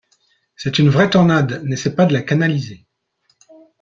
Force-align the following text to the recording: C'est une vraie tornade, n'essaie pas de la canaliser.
C'est 0.55 0.79
une 0.79 0.89
vraie 0.89 1.11
tornade, 1.11 1.61
n'essaie 1.63 1.93
pas 1.93 2.07
de 2.07 2.13
la 2.13 2.23
canaliser. 2.23 2.87